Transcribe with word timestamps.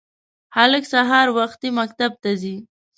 هلک 0.55 0.83
سهار 0.93 1.27
وختي 1.37 1.69
مکتب 1.79 2.11
ته 2.21 2.29
ځي 2.41 2.55